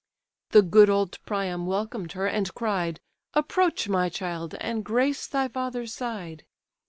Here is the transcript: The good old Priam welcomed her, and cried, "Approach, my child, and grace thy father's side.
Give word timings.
The 0.49 0.63
good 0.63 0.89
old 0.89 1.19
Priam 1.27 1.67
welcomed 1.67 2.13
her, 2.13 2.25
and 2.25 2.51
cried, 2.55 2.99
"Approach, 3.35 3.87
my 3.87 4.09
child, 4.09 4.55
and 4.59 4.83
grace 4.83 5.27
thy 5.27 5.47
father's 5.47 5.93
side. 5.93 6.43